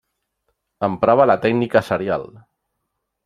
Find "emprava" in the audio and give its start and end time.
0.87-1.27